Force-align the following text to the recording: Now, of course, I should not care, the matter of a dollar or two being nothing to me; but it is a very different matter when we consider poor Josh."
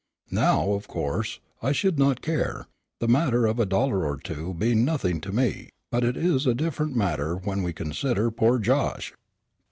Now, 0.31 0.71
of 0.71 0.87
course, 0.87 1.39
I 1.61 1.73
should 1.73 1.99
not 1.99 2.23
care, 2.23 2.65
the 2.99 3.07
matter 3.07 3.45
of 3.45 3.59
a 3.59 3.67
dollar 3.67 4.03
or 4.03 4.17
two 4.17 4.55
being 4.55 4.83
nothing 4.83 5.21
to 5.21 5.31
me; 5.31 5.69
but 5.91 6.03
it 6.03 6.17
is 6.17 6.47
a 6.47 6.55
very 6.55 6.69
different 6.69 6.95
matter 6.95 7.35
when 7.35 7.61
we 7.61 7.71
consider 7.71 8.31
poor 8.31 8.57
Josh." 8.57 9.13